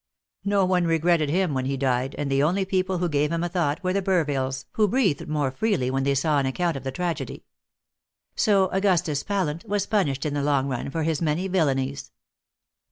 No 0.45 0.65
one 0.65 0.85
regretted 0.87 1.29
him 1.29 1.53
when 1.53 1.65
he 1.65 1.77
died, 1.77 2.15
and 2.17 2.31
the 2.31 2.41
only 2.41 2.65
people 2.65 2.97
who 2.97 3.07
gave 3.07 3.31
him 3.31 3.43
a 3.43 3.49
thought 3.49 3.83
were 3.83 3.93
the 3.93 4.01
Burvilles, 4.01 4.65
who 4.71 4.87
breathed 4.87 5.27
more 5.29 5.51
freely 5.51 5.91
when 5.91 6.01
they 6.05 6.15
saw 6.15 6.39
an 6.39 6.47
account 6.47 6.75
of 6.75 6.83
the 6.83 6.91
tragedy. 6.91 7.45
So 8.35 8.67
Augustus 8.69 9.21
Pallant 9.21 9.63
was 9.69 9.85
punished 9.85 10.25
in 10.25 10.33
the 10.33 10.41
long 10.41 10.67
run 10.67 10.89
for 10.89 11.03
his 11.03 11.21
many 11.21 11.47
villainies. 11.47 12.09